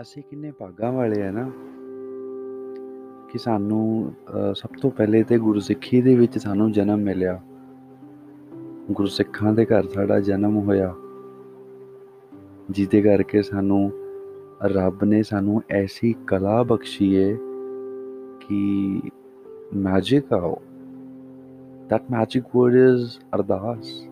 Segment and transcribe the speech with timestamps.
[0.00, 1.50] ਅਸੀਂ ਕਿੰਨੇ ਭਾਗਾਂ ਵਾਲੇ ਆ ਨਾ
[3.32, 4.12] ਕਿ ਸਾਨੂੰ
[4.54, 7.42] ਸਭ ਤੋਂ ਪਹਿਲੇ ਤੇ ਗੁਰਸਿੱਖੀ ਦੇ ਵਿੱਚ ਸਾਨੂੰ ਜਨਮ ਮਿਲਿਆ।
[8.90, 10.94] ਗੁਰਸਿੱਖਾਂ ਦੇ ਘਰ ਸਾਡਾ ਜਨਮ ਹੋਇਆ।
[12.70, 13.92] ਜਿਹਦੇ ਕਰਕੇ ਸਾਨੂੰ
[14.62, 17.38] ਰੱਬ ਨੇ ਸਾਨੂੰ ਐਸੀ ਕਲਾ ਬਖਸ਼ੀ ਏ
[18.40, 19.00] ਕਿ
[19.74, 20.56] ਮੈਜਿਕ ਆਓ।
[21.92, 24.08] That magic word is ਅਰਦਾਸ।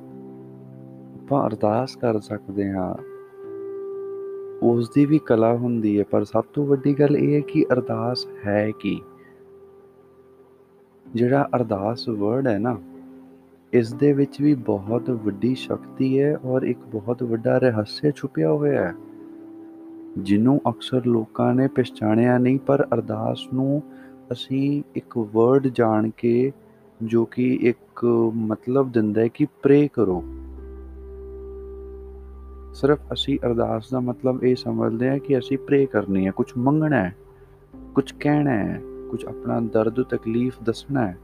[1.14, 3.16] ਆਪਾਂ ਅਰਦਾਸ ਕਰ ਸਕਦੇ ਹਾਂ।
[4.62, 8.27] ਉਸ ਦੀ ਵੀ ਕਲਾ ਹੁੰਦੀ ਹੈ, ਪਰ ਸਭ ਤੋਂ ਵੱਡੀ ਗੱਲ ਇਹ ਹੈ ਕਿ ਅਰਦਾਸ
[8.47, 9.01] ਹੈ ਕੀ?
[11.06, 12.78] ਜਿਹੜਾ ਅਰਦਾਸ ਵਰਡ ਹੈ ਨਾ,
[13.73, 18.83] ਇਸ ਦੇ ਵਿੱਚ ਵੀ ਬਹੁਤ ਵੱਡੀ ਸ਼ਕਤੀ ਹੈ ਔਰ ਇੱਕ ਬਹੁਤ ਵੱਡਾ ਰਹੱਸ ਛੁਪਿਆ ਹੋਇਆ
[18.83, 18.95] ਹੈ।
[20.19, 23.83] ਜਿਹਨੂੰ ਅਕਸਰ ਲੋਕਾਂ ਨੇ ਪਛਾਣਿਆ ਨਹੀਂ, ਪਰ ਅਰਦਾਸ ਨੂੰ
[24.33, 26.52] ਅਸੀਂ ਇੱਕ ਵਰਡ ਜਾਣ ਕੇ
[27.02, 30.23] ਜੋ ਕਿ ਇੱਕ ਮਤਲਬ ਦਿੰਦਾ ਹੈ ਕਿ ਪ੍ਰੇ ਕਰੋ।
[32.77, 36.97] ਸਿਰਫ ਅਸੀਂ ਅਰਦਾਸ ਦਾ ਮਤਲਬ ਇਹ ਸਮਝਦੇ ਹਾਂ ਕਿ ਅਸੀਂ ਪ੍ਰੇ ਕਰਨੀ ਹੈ ਕੁਝ ਮੰਗਣਾ
[36.97, 37.14] ਹੈ
[37.95, 41.17] ਕੁਝ ਕਹਿਣਾ ਹੈ ਕੁਝ ਆਪਣਾ ਦਰਦ, ਤਕਲੀਫ ਦੱਸਣਾ ਹੈ।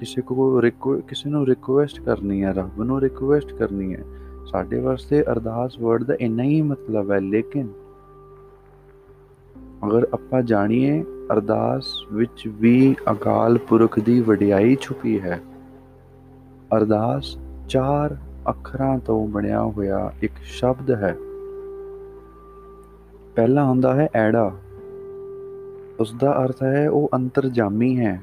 [0.00, 0.60] ਕਿਸੇ ਕੋ
[1.08, 4.02] ਕਿਸੇ ਨੂੰ ਰਿਕੁਐਸਟ ਕਰਨੀ ਹੈ, ਰੱਬ ਨੂੰ ਰਿਕੁਐਸਟ ਕਰਨੀ ਹੈ,
[4.46, 7.68] ਸਾਡੇ ਵਾਸਤੇ ਅਰਦਾਸ ਵਰਡ ਦਾ ਇੰਨਾ ਹੀ ਮਤਲਬ ਹੈ, ਲੇਕਿਨ
[9.86, 15.40] ਅਗਰ ਆਪਾਂ ਜਾਣੀਏ ਅਰਦਾਸ ਵਿੱਚ ਵੀ ਅਕਾਲ ਪੁਰਖ ਦੀ ਵਡਿਆਈ ਛੁਪੀ ਹੈ,
[16.76, 17.36] ਅਰਦਾਸ
[17.68, 18.16] ਚਾਰ
[18.48, 21.16] ਅੱਖਰਾਂ ਤੋਂ ਬਣਿਆ ਹੋਇਆ ਇੱਕ ਸ਼ਬਦ ਹੈ।
[23.36, 24.52] ਪਹਿਲਾ ਹੁੰਦਾ ਹੈ ਐੜਾ।
[26.00, 28.22] ਉਸ ਦਾ ਅਰਥ ਹੈ ਉਹ ਅੰਤਰਜਾਮੀ ਹੈ।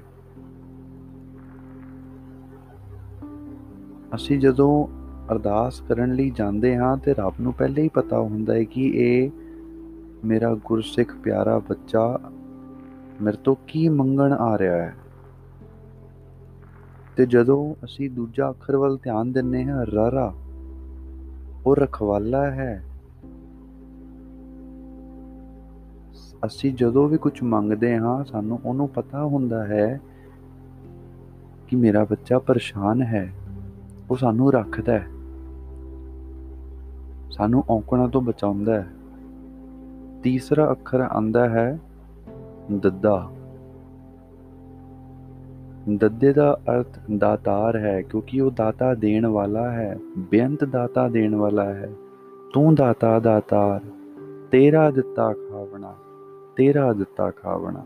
[4.16, 4.88] ਅਸੀਂ ਜਦੋਂ
[5.31, 9.31] ਅਰਦਾਸ ਕਰਨ ਲਈ ਜਾਂਦੇ ਹਾਂ ਤੇ ਰੱਬ ਨੂੰ ਪਹਿਲੇ ਹੀ ਪਤਾ ਹੁੰਦਾ ਹੈ ਕਿ ਇਹ
[10.25, 12.19] ਮੇਰਾ ਗੁਰਸਿੱਖ ਪਿਆਰਾ ਬੱਚਾ
[13.22, 14.95] ਮੇਰੇ ਤੋਂ ਕੀ ਮੰਗਣ ਆ ਰਿਹਾ ਹੈ।
[17.22, 20.33] ਤੇ ਜਦੋਂ ਅਸੀਂ ਦੂਜਾ ਅੱਖਰ ਵੱਲ ਧਿਆਨ ਦਿੰਨੇ ਹਾਂ, ਰਾਰਾ,
[21.66, 22.83] ਉਹ ਰਖਵਾਲਾ ਹੈ।
[26.45, 30.01] ਅਸੀਂ ਜਦੋਂ ਵੀ ਕੁਝ ਮੰਗਦੇ ਹਾਂ, ਸਾਨੂੰ ਉਹਨੂੰ ਪਤਾ ਹੁੰਦਾ ਹੈ
[31.68, 33.34] ਕਿ ਮੇਰਾ ਬੱਚਾ ਪਰੇਸ਼ਾਨ ਹੈ।
[34.12, 35.07] ਉਹ ਸਾਨੂੰ ਰੱਖਦਾ ਹੈ।
[37.31, 38.88] ਸਾਨੂੰ ਔਕੜਾਂ ਤੋਂ ਬਚਾਉਂਦਾ ਹੈ।
[40.24, 41.79] ਤੀਸਰਾ ਅੱਖਰ ਆਂਦਾ ਹੈ,
[42.72, 43.31] ਦੱਦਾ।
[45.90, 51.64] ਦੱਦੇ ਦਾ ਅਰਥ ਦਾਤਾਰ ਹੈ, ਕਿਉਂਕਿ ਉਹ ਦਾਤਾ ਦੇਣ ਵਾਲਾ ਹੈ, ਬੇਅੰਤ ਦਾਤਾ ਦੇਣ ਵਾਲਾ
[51.64, 51.92] ਹੈ।
[52.53, 53.81] ਤੂੰ ਦਾਤਾ, ਦਾਤਾਰ,
[54.52, 55.96] ਤੇਰਾ ਦਿੱਤਾ ਖਾਵਣਾ,
[56.56, 57.86] ਤੇਰਾ ਦਿੱਤਾ ਖਾਵਣਾ।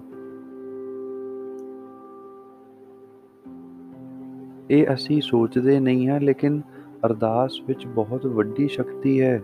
[4.69, 6.61] ਇਹ ਅਸੀਂ ਸੋਚਦੇ ਨਹੀਂ ਹਾਂ, ਲੇਕਿਨ
[7.05, 9.41] ਅਰਦਾਸ ਵਿੱਚ ਬਹੁਤ ਵੱਡੀ ਸ਼ਕਤੀ ਹੈ।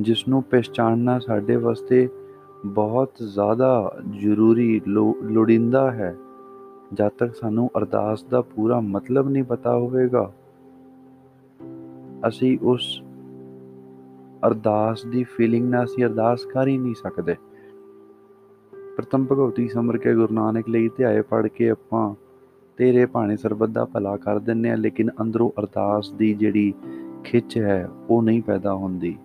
[0.00, 2.08] ਜਿਸ ਨੂੰ ਪਛਾਣਨਾ ਸਾਡੇ ਵਾਸਤੇ
[2.66, 4.82] ਬਹੁਤ ਜ਼ਿਆਦਾ ਜ਼ਰੂਰੀ
[5.28, 6.16] ਲੋੜਿੰਦਾ ਹੈ।
[6.92, 10.30] ਜਦ ਤੱਕ ਸਾਨੂੰ ਅਰਦਾਸ ਦਾ ਪੂਰਾ ਮਤਲਬ ਨਹੀਂ ਪਤਾ ਹੋਵੇਗਾ,
[12.28, 13.00] ਅਸੀਂ ਉਸ
[14.46, 17.36] ਅਰਦਾਸ ਦੀ ਫੀਲਿੰਗ ਨਾਲ ਅਸੀਂ ਅਰਦਾਸ ਕਰ ਹੀ ਨਹੀਂ ਸਕਦੇ।
[18.96, 22.14] ਪ੍ਰਥਮ ਭਗਵਤੀ ਸਮਰ ਕੇ ਗੁਰੂ ਨਾਨਕ ਲਈ ਧਿਆਏ ਪੜ ਕੇ ਆਪਾਂ
[22.78, 26.72] ਤੇਰੇ ਭਾਣੇ ਸਰਬੱਤ ਦਾ ਭਲਾ ਕਰ ਦਿੰਨੇ ਆ ਲੇਕਿਨ ਅੰਦਰੋਂ ਅਰਦਾਸ ਦੀ ਜਿਹੜੀ
[27.24, 29.16] ਖਿੱਚ ਹੈ, ਉਹ ਨਹੀਂ ਪੈਦਾ ਹੁੰਦੀ।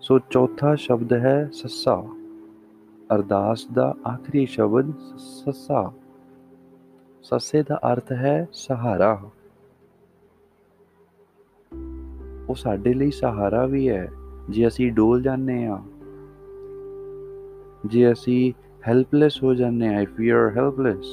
[0.00, 2.02] ਸੋ ਚੌਥਾ ਸ਼ਬਦ ਹੈ ਸੱਸਾ।
[3.14, 5.92] ਅਰਦਾਸ ਦਾ ਆਖਰੀ ਸ਼ਬਦ ਸੱਸਾ।
[7.22, 9.20] ਸੱਸੇ ਦਾ ਅਰਥ ਹੈ ਸਹਾਰਾ।
[12.48, 14.10] ਉਹ ਸਾਡੇ ਲਈ ਸਹਾਰਾ ਵੀ ਹੈ।
[14.50, 15.82] ਜੇ ਅਸੀਂ ਡੋਲ ਜਾਂਦੇ ਆ
[17.86, 18.52] ਜੇ ਅਸੀਂ
[18.88, 21.06] ਹੈਲਪਲੈਸ ਹੋ ਜਾਂਦੇ ਆ if we are helpless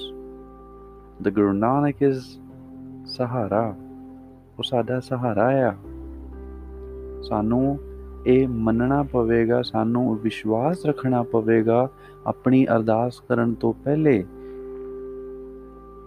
[1.22, 2.22] the Guru Nanak is
[3.06, 3.76] ਸਹਾਰਾ।
[4.60, 5.76] ਉਹ ਸਾਡਾ ਸਹਾਰਾ ਆ।
[7.30, 7.80] ਸਾਨੂੰ
[8.26, 11.90] ਇਹ ਮੰਨਣਾ ਪਵੇਗਾ, ਸਾਨੂੰ ਵਿਸ਼ਵਾਸ ਰੱਖਣਾ ਪਵੇਗਾ
[12.28, 14.26] ਆਪਣੀ ਅਰਦਾਸ ਕਰਨ ਤੋਂ ਪਹਿਲੇ।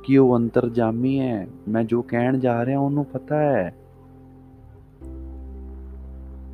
[0.05, 3.75] ਕਿ ਉਹ ਅੰਤਰਜਾਮੀ ਹੈ। ਮੈਂ ਜੋ ਕਹਿਣ ਜਾ ਰਿਹਾ, ਉਹਨੂੰ ਪਤਾ ਹੈ।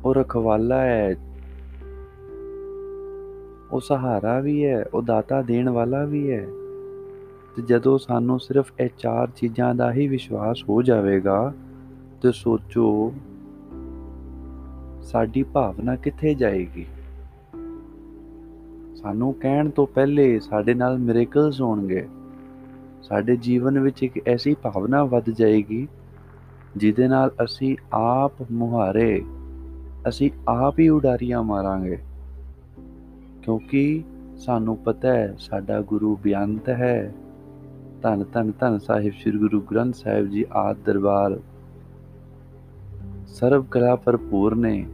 [0.05, 1.15] ਉਹ ਰਖਵਾਲਾ ਹੈ।
[3.71, 6.47] ਉਹ ਸਹਾਰਾ ਵੀ ਹੈ। ਉਹ ਦਾਤਾ ਦੇਣ ਵਾਲਾ ਵੀ ਹੈ।
[7.55, 11.53] ਤੇ ਜਦੋਂ ਸਾਨੂੰ ਸਿਰਫ ਇਹ ਚਾਰ ਚੀਜ਼ਾਂ ਦਾ ਹੀ ਵਿਸ਼ਵਾਸ ਹੋ ਜਾਵੇਗਾ,
[12.21, 13.13] ਤੇ ਸੋਚੋ,
[15.01, 16.85] ਸਾਡੀ ਭਾਵਨਾ ਕਿੱਥੇ ਜਾਏਗੀ?
[18.95, 22.07] ਸਾਨੂੰ ਕਹਿਣ ਤੋਂ ਪਹਿਲੇ ਸਾਡੇ ਨਾਲ ਮਿਰੇਕਲਸ ਹੋਣਗੇ।
[23.09, 25.87] ਸਾਡੇ ਜੀਵਨ ਵਿੱਚ ਇੱਕ ਐਸੀ ਭਾਵਨਾ ਵੱਧ ਜਾਏਗੀ,
[26.77, 29.23] ਜਿਹਦੇ ਨਾਲ ਅਸੀਂ ਆਪ ਮੁਹਾਰੇ,
[30.07, 31.97] ਅਸੀਂ ਆਪ ਹੀ ਉਡਾਰੀਆਂ ਮਾਰਾਂਗੇ।
[33.43, 34.03] ਕਿਉਂਕਿ
[34.37, 37.13] ਸਾਨੂੰ ਪਤਾ ਹੈ, ਸਾਡਾ ਗੁਰੂ ਬਿਆੰਤ ਹੈ।
[38.01, 41.39] ਧੰਨ ਧੰਨ ਧੰਨ ਸਾਹਿਬ ਸ੍ਰੀ ਗੁਰੂ ਗ੍ਰੰਥ ਸਾਹਿਬ ਜੀ ਆਦ ਦਰਬਾਰ।
[43.27, 44.85] ਸਰਵ ਕਲਾ ਭਰਪੂਰ ਨੇ,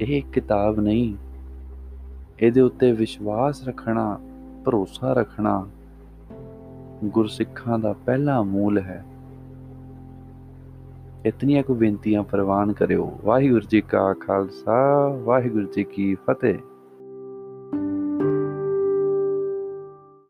[0.00, 1.14] ਇਹ ਕਿਤਾਬ ਨਹੀਂ।
[2.40, 4.20] ਇਹਦੇ ਉੱਤੇ ਵਿਸ਼ਵਾਸ ਰੱਖਣਾ,
[4.64, 5.66] ਭਰੋਸਾ ਰੱਖਣਾ
[7.04, 9.04] ਗੁਰਸਿੱਖਾਂ ਦਾ ਪਹਿਲਾ ਮੂਲ ਹੈ।
[11.26, 16.58] ਇਤਨੀਆਂ ਕੁ ਬੇਨਤੀਆਂ ਪ੍ਰਵਾਨ ਕਰਿਓ। ਵਾਹਿਗੁਰੂ ਜੀ ਕਾ ਖਾਲਸਾ, ਵਾਹਿਗੁਰੂ ਜੀ ਕੀ ਫਤਿਹ।